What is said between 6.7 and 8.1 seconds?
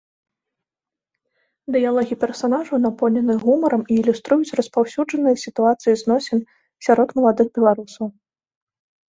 сярод маладых беларусаў.